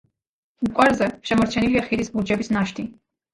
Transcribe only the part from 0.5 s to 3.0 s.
მტკვარზე შემორჩენილია ხიდის ბურჯების ნაშთი.